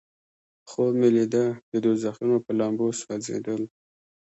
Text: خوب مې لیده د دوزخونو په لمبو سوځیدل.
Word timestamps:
خوب 0.69 0.91
مې 0.99 1.09
لیده 1.15 1.45
د 1.71 1.73
دوزخونو 1.85 2.35
په 2.45 2.51
لمبو 2.59 2.87
سوځیدل. 3.01 3.61